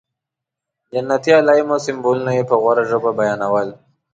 جنتي 0.93 1.31
علایم 1.39 1.69
او 1.73 1.79
سمبولونه 1.85 2.31
یې 2.37 2.43
په 2.49 2.55
غوړه 2.61 2.83
ژبه 2.89 3.11
بیانول. 3.17 3.69